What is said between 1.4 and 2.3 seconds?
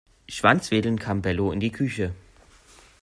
in die Küche.